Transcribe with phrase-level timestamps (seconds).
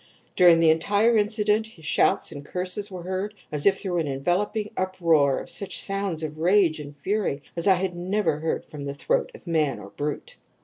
[0.35, 4.71] During the entire incident his shouts and curses were heard, as if through an enveloping
[4.75, 8.95] uproar of such sounds of rage and fury as I had never heard from the
[8.95, 10.37] throat of man or brute!